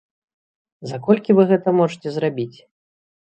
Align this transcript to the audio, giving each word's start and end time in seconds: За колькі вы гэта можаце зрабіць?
За 0.91 0.97
колькі 1.07 1.35
вы 1.39 1.43
гэта 1.53 1.69
можаце 1.81 2.07
зрабіць? 2.17 2.57